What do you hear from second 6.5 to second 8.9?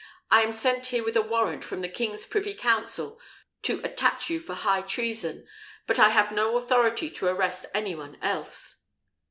authority to arrest any one else."